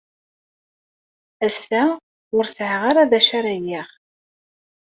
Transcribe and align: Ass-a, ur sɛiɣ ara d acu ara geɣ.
Ass-a, 1.47 1.83
ur 2.35 2.45
sɛiɣ 2.47 2.81
ara 2.89 3.09
d 3.09 3.11
acu 3.19 3.33
ara 3.37 3.51
geɣ. 3.67 3.89